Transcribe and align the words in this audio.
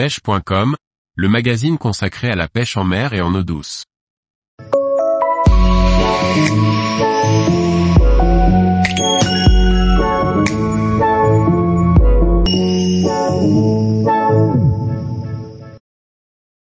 pêche.com, 0.00 0.76
le 1.14 1.28
magazine 1.28 1.76
consacré 1.76 2.30
à 2.30 2.34
la 2.34 2.48
pêche 2.48 2.78
en 2.78 2.84
mer 2.84 3.12
et 3.12 3.20
en 3.20 3.34
eau 3.34 3.42
douce. 3.42 3.84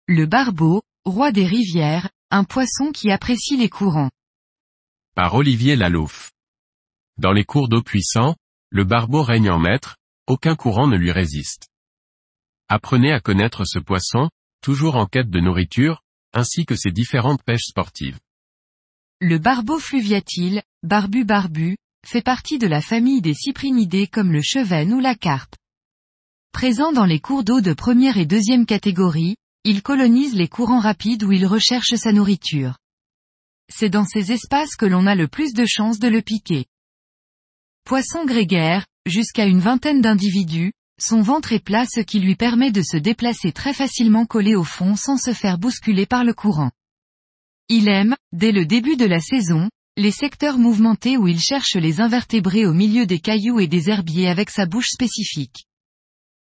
Le 0.08 0.26
barbeau, 0.26 0.82
roi 1.06 1.32
des 1.32 1.46
rivières, 1.46 2.10
un 2.32 2.44
poisson 2.44 2.92
qui 2.92 3.12
apprécie 3.12 3.56
les 3.56 3.70
courants. 3.70 4.10
Par 5.16 5.36
Olivier 5.36 5.78
Lalouf. 5.78 6.32
Dans 7.16 7.32
les 7.32 7.46
cours 7.46 7.70
d'eau 7.70 7.82
puissants, 7.82 8.36
le 8.72 8.84
barbeau 8.84 9.24
règne 9.24 9.52
en 9.52 9.60
maître, 9.60 9.96
aucun 10.28 10.58
courant 10.58 10.88
ne 10.88 10.98
lui 10.98 11.14
résiste. 11.14 11.71
Apprenez 12.74 13.12
à 13.12 13.20
connaître 13.20 13.66
ce 13.66 13.80
poisson, 13.80 14.30
toujours 14.62 14.96
en 14.96 15.06
quête 15.06 15.30
de 15.30 15.42
nourriture, 15.42 16.02
ainsi 16.32 16.66
que 16.66 16.78
ses 16.78 16.92
différentes 16.92 17.44
pêches 17.44 17.66
sportives. 17.66 18.18
Le 19.20 19.40
barbeau 19.40 19.78
fluviatile, 19.78 20.64
barbu 20.82 21.26
barbu, 21.26 21.76
fait 22.08 22.22
partie 22.22 22.60
de 22.60 22.68
la 22.68 22.80
famille 22.80 23.20
des 23.20 23.34
cyprinidés 23.34 24.08
comme 24.08 24.32
le 24.32 24.42
chevenne 24.42 24.94
ou 24.94 25.02
la 25.02 25.16
carpe. 25.16 25.54
Présent 26.54 26.94
dans 26.94 27.04
les 27.04 27.20
cours 27.20 27.44
d'eau 27.44 27.60
de 27.60 27.74
première 27.74 28.18
et 28.18 28.26
deuxième 28.26 28.66
catégorie, 28.66 29.36
il 29.66 29.84
colonise 29.84 30.34
les 30.34 30.48
courants 30.48 30.80
rapides 30.80 31.24
où 31.24 31.34
il 31.34 31.46
recherche 31.46 31.96
sa 31.96 32.14
nourriture. 32.14 32.78
C'est 33.68 33.90
dans 33.90 34.06
ces 34.06 34.32
espaces 34.32 34.78
que 34.78 34.86
l'on 34.86 35.08
a 35.08 35.16
le 35.16 35.28
plus 35.28 35.52
de 35.52 35.66
chances 35.66 36.00
de 36.00 36.08
le 36.08 36.22
piquer. 36.22 36.68
Poisson 37.84 38.24
grégaire, 38.24 38.86
jusqu'à 39.06 39.46
une 39.46 39.60
vingtaine 39.60 40.00
d'individus, 40.00 40.72
son 41.02 41.22
ventre 41.22 41.52
est 41.52 41.64
plat 41.64 41.86
ce 41.86 42.00
qui 42.00 42.20
lui 42.20 42.36
permet 42.36 42.72
de 42.72 42.84
se 42.84 42.96
déplacer 42.96 43.52
très 43.52 43.74
facilement 43.74 44.28
collé 44.28 44.56
au 44.56 44.64
fond 44.64 44.96
sans 44.96 45.18
se 45.18 45.34
faire 45.34 45.58
bousculer 45.58 46.06
par 46.06 46.24
le 46.24 46.34
courant. 46.34 46.72
Il 47.70 47.90
aime, 47.90 48.16
dès 48.32 48.52
le 48.52 48.66
début 48.66 48.98
de 48.98 49.06
la 49.06 49.20
saison, 49.20 49.70
les 49.98 50.12
secteurs 50.12 50.60
mouvementés 50.60 51.18
où 51.18 51.28
il 51.28 51.40
cherche 51.40 51.76
les 51.76 52.02
invertébrés 52.02 52.68
au 52.68 52.74
milieu 52.74 53.06
des 53.08 53.20
cailloux 53.20 53.60
et 53.60 53.68
des 53.68 53.90
herbiers 53.90 54.30
avec 54.30 54.52
sa 54.52 54.66
bouche 54.66 54.90
spécifique. 54.90 55.66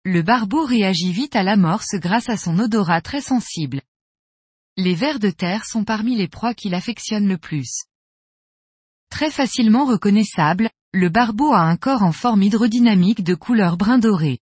Le 0.05 0.23
barbeau 0.23 0.65
réagit 0.65 1.13
vite 1.13 1.37
à 1.37 1.43
l'amorce 1.43 1.95
grâce 1.95 2.29
à 2.29 2.37
son 2.37 2.59
odorat 2.59 3.03
très 3.03 3.21
sensible. 3.21 3.83
Les 4.77 4.95
vers 4.95 5.21
de 5.21 5.31
terre 5.31 5.65
sont 5.65 5.85
parmi 5.85 6.17
les 6.17 6.29
proies 6.29 6.55
qu'il 6.55 6.75
affectionne 6.75 7.29
le 7.29 7.39
plus. 7.39 7.85
Très 9.11 9.31
facilement 9.31 9.85
reconnaissable, 9.85 10.71
le 10.93 11.09
barbeau 11.09 11.53
a 11.53 11.61
un 11.61 11.77
corps 11.77 12.03
en 12.03 12.13
forme 12.13 12.43
hydrodynamique 12.43 13.23
de 13.23 13.35
couleur 13.35 13.77
brun 13.77 13.99
doré. 13.99 14.41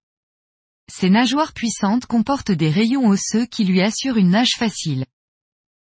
Ses 0.90 1.10
nageoires 1.10 1.52
puissantes 1.52 2.06
comportent 2.06 2.50
des 2.50 2.70
rayons 2.70 3.06
osseux 3.08 3.46
qui 3.46 3.64
lui 3.64 3.82
assurent 3.82 4.16
une 4.16 4.30
nage 4.30 4.56
facile. 4.56 5.04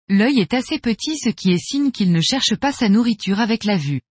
L'œil 0.09 0.41
est 0.41 0.55
assez 0.55 0.79
petit 0.79 1.19
ce 1.19 1.29
qui 1.29 1.53
est 1.53 1.59
signe 1.59 1.91
qu'il 1.91 2.13
ne 2.13 2.21
cherche 2.21 2.55
pas 2.55 2.73
sa 2.73 2.89
nourriture 2.89 3.41
avec 3.41 3.65
la 3.65 3.77
vue. 3.77 4.03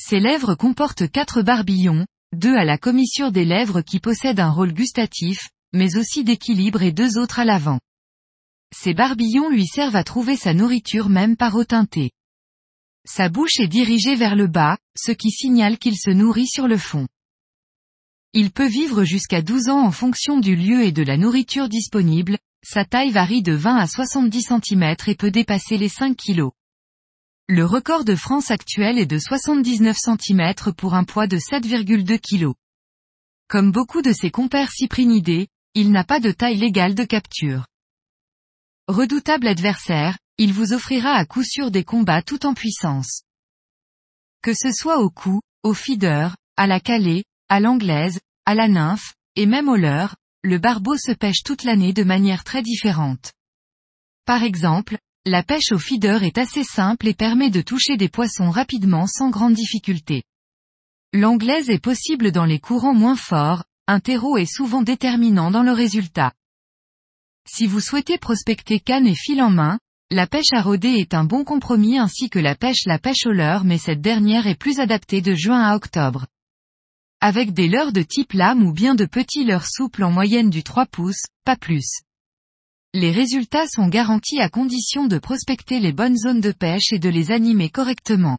Ses 0.00 0.20
lèvres 0.20 0.54
comportent 0.54 1.10
quatre 1.10 1.42
barbillons, 1.42 2.06
deux 2.32 2.54
à 2.54 2.64
la 2.64 2.78
commissure 2.78 3.32
des 3.32 3.44
lèvres 3.44 3.80
qui 3.80 4.00
possèdent 4.00 4.40
un 4.40 4.50
rôle 4.50 4.72
gustatif, 4.72 5.48
mais 5.72 5.96
aussi 5.96 6.24
d'équilibre 6.24 6.82
et 6.82 6.92
deux 6.92 7.18
autres 7.18 7.40
à 7.40 7.44
l'avant. 7.44 7.80
Ces 8.76 8.94
barbillons 8.94 9.48
lui 9.48 9.66
servent 9.66 9.96
à 9.96 10.04
trouver 10.04 10.36
sa 10.36 10.54
nourriture 10.54 11.08
même 11.08 11.36
par 11.36 11.56
eau 11.56 11.64
teintée. 11.64 12.12
Sa 13.06 13.30
bouche 13.30 13.58
est 13.58 13.68
dirigée 13.68 14.14
vers 14.14 14.36
le 14.36 14.46
bas, 14.46 14.76
ce 14.96 15.12
qui 15.12 15.30
signale 15.30 15.78
qu'il 15.78 15.96
se 15.96 16.10
nourrit 16.10 16.46
sur 16.46 16.68
le 16.68 16.76
fond. 16.76 17.08
Il 18.34 18.50
peut 18.50 18.66
vivre 18.66 19.04
jusqu'à 19.04 19.40
12 19.40 19.68
ans 19.68 19.80
en 19.80 19.90
fonction 19.90 20.38
du 20.38 20.54
lieu 20.54 20.82
et 20.82 20.92
de 20.92 21.02
la 21.02 21.16
nourriture 21.16 21.68
disponible, 21.68 22.38
sa 22.62 22.84
taille 22.84 23.10
varie 23.10 23.42
de 23.42 23.52
20 23.52 23.76
à 23.76 23.86
70 23.86 24.42
cm 24.42 24.94
et 25.06 25.14
peut 25.14 25.30
dépasser 25.30 25.78
les 25.78 25.88
5 25.88 26.16
kg. 26.16 26.50
Le 27.48 27.64
record 27.64 28.04
de 28.04 28.14
France 28.14 28.50
actuel 28.50 28.98
est 28.98 29.06
de 29.06 29.18
79 29.18 29.96
cm 29.96 30.52
pour 30.76 30.94
un 30.94 31.04
poids 31.04 31.26
de 31.26 31.38
7,2 31.38 32.18
kg. 32.18 32.52
Comme 33.48 33.72
beaucoup 33.72 34.02
de 34.02 34.12
ses 34.12 34.30
compères 34.30 34.72
cyprinidés, 34.72 35.48
il 35.72 35.90
n'a 35.90 36.04
pas 36.04 36.20
de 36.20 36.30
taille 36.30 36.58
légale 36.58 36.94
de 36.94 37.04
capture. 37.04 37.66
Redoutable 38.88 39.48
adversaire, 39.48 40.18
il 40.36 40.52
vous 40.52 40.74
offrira 40.74 41.12
à 41.12 41.24
coup 41.24 41.44
sûr 41.44 41.70
des 41.70 41.84
combats 41.84 42.20
tout 42.20 42.44
en 42.44 42.52
puissance. 42.52 43.22
Que 44.42 44.52
ce 44.52 44.70
soit 44.70 44.98
au 44.98 45.08
coup, 45.08 45.40
au 45.62 45.72
feeder, 45.72 46.36
à 46.58 46.66
la 46.66 46.80
calée, 46.80 47.24
à 47.48 47.60
l'anglaise, 47.60 48.20
à 48.48 48.54
la 48.54 48.66
nymphe, 48.66 49.12
et 49.36 49.44
même 49.44 49.68
au 49.68 49.76
leurre, 49.76 50.16
le 50.42 50.56
barbeau 50.56 50.96
se 50.96 51.12
pêche 51.12 51.42
toute 51.44 51.64
l'année 51.64 51.92
de 51.92 52.02
manière 52.02 52.44
très 52.44 52.62
différente. 52.62 53.34
Par 54.24 54.42
exemple, 54.42 54.96
la 55.26 55.42
pêche 55.42 55.70
au 55.70 55.78
feeder 55.78 56.22
est 56.22 56.38
assez 56.38 56.64
simple 56.64 57.08
et 57.08 57.12
permet 57.12 57.50
de 57.50 57.60
toucher 57.60 57.98
des 57.98 58.08
poissons 58.08 58.48
rapidement 58.48 59.06
sans 59.06 59.28
grande 59.28 59.52
difficulté. 59.52 60.22
L'anglaise 61.12 61.68
est 61.68 61.78
possible 61.78 62.32
dans 62.32 62.46
les 62.46 62.58
courants 62.58 62.94
moins 62.94 63.16
forts, 63.16 63.64
un 63.86 64.00
terreau 64.00 64.38
est 64.38 64.50
souvent 64.50 64.80
déterminant 64.80 65.50
dans 65.50 65.62
le 65.62 65.72
résultat. 65.72 66.32
Si 67.46 67.66
vous 67.66 67.80
souhaitez 67.80 68.16
prospecter 68.16 68.80
canne 68.80 69.06
et 69.06 69.14
fil 69.14 69.42
en 69.42 69.50
main, 69.50 69.78
la 70.10 70.26
pêche 70.26 70.54
à 70.54 70.62
rôder 70.62 70.94
est 70.94 71.12
un 71.12 71.24
bon 71.24 71.44
compromis 71.44 71.98
ainsi 71.98 72.30
que 72.30 72.38
la 72.38 72.54
pêche 72.54 72.86
la 72.86 72.98
pêche 72.98 73.26
au 73.26 73.32
leurre 73.32 73.64
mais 73.64 73.76
cette 73.76 74.00
dernière 74.00 74.46
est 74.46 74.58
plus 74.58 74.80
adaptée 74.80 75.20
de 75.20 75.34
juin 75.34 75.60
à 75.60 75.76
octobre. 75.76 76.24
Avec 77.20 77.52
des 77.52 77.66
leurres 77.66 77.92
de 77.92 78.02
type 78.02 78.32
lame 78.32 78.62
ou 78.62 78.72
bien 78.72 78.94
de 78.94 79.04
petits 79.04 79.44
leurres 79.44 79.66
souples 79.66 80.04
en 80.04 80.12
moyenne 80.12 80.50
du 80.50 80.62
3 80.62 80.86
pouces, 80.86 81.24
pas 81.44 81.56
plus. 81.56 82.02
Les 82.94 83.10
résultats 83.10 83.66
sont 83.66 83.88
garantis 83.88 84.40
à 84.40 84.48
condition 84.48 85.06
de 85.06 85.18
prospecter 85.18 85.80
les 85.80 85.92
bonnes 85.92 86.16
zones 86.16 86.40
de 86.40 86.52
pêche 86.52 86.92
et 86.92 87.00
de 87.00 87.08
les 87.08 87.32
animer 87.32 87.70
correctement. 87.70 88.38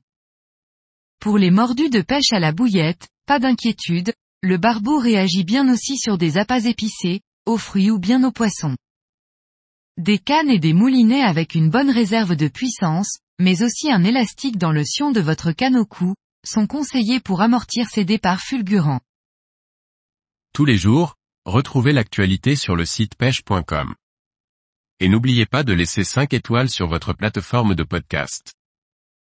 Pour 1.20 1.38
les 1.38 1.52
mordus 1.52 1.90
de 1.90 2.02
pêche 2.02 2.32
à 2.32 2.40
la 2.40 2.54
bouillette, 2.54 3.10
pas 3.26 3.40
d'inquiétude, 3.40 4.14
le 4.42 4.58
barbeau 4.58 4.98
réagit 4.98 5.44
bien 5.44 5.70
aussi 5.72 5.98
sur 5.98 6.18
des 6.18 6.38
appâts 6.38 6.66
épicés, 6.66 7.20
aux 7.46 7.58
fruits 7.58 7.92
ou 7.92 8.00
bien 8.00 8.24
aux 8.24 8.32
poissons. 8.32 8.78
Des 9.98 10.20
cannes 10.20 10.50
et 10.50 10.60
des 10.60 10.72
moulinets 10.72 11.24
avec 11.24 11.54
une 11.54 11.70
bonne 11.70 11.90
réserve 11.90 12.38
de 12.38 12.48
puissance, 12.48 13.18
mais 13.40 13.62
aussi 13.62 13.92
un 13.92 14.06
élastique 14.06 14.58
dans 14.58 14.72
le 14.72 14.86
sion 14.86 15.12
de 15.12 15.20
votre 15.20 15.52
canne 15.52 15.76
au 15.76 15.86
cou, 15.86 16.16
sont 16.46 16.68
conseillés 16.68 17.20
pour 17.20 17.42
amortir 17.42 17.88
ces 17.90 18.06
départs 18.06 18.42
fulgurants. 18.42 19.02
Tous 20.54 20.66
les 20.66 20.78
jours, 20.78 21.16
retrouvez 21.46 21.94
l'actualité 21.94 22.56
sur 22.56 22.76
le 22.76 22.86
site 22.86 23.16
pêche.com. 23.16 23.96
Et 25.00 25.08
n'oubliez 25.08 25.46
pas 25.46 25.64
de 25.64 25.74
laisser 25.74 26.04
5 26.04 26.34
étoiles 26.34 26.70
sur 26.70 26.88
votre 26.88 27.14
plateforme 27.14 27.76
de 27.76 27.84
podcast. 27.84 28.54